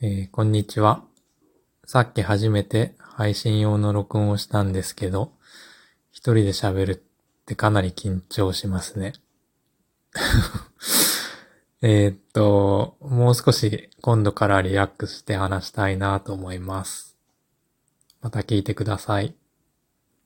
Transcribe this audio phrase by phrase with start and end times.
[0.00, 1.02] えーこんにちは。
[1.84, 5.32] さっき初めて配信用の録音をしたんですけど、
[6.12, 9.14] 一人で喋るってかなり緊張しますね。
[11.82, 17.16] えっと、もう少し今度からリラックスして話したいなと思います。
[18.20, 19.34] また聞いてください。